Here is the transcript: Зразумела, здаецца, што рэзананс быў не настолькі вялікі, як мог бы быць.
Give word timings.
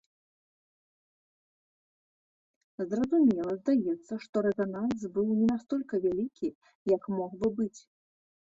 Зразумела, 2.93 3.57
здаецца, 3.61 4.13
што 4.25 4.35
рэзананс 4.49 5.01
быў 5.19 5.27
не 5.39 5.47
настолькі 5.53 6.03
вялікі, 6.07 6.47
як 6.97 7.03
мог 7.21 7.31
бы 7.45 7.55
быць. 7.63 7.75